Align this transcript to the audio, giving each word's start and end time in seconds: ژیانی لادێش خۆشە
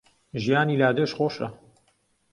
ژیانی 0.43 0.79
لادێش 0.81 1.11
خۆشە 1.17 1.47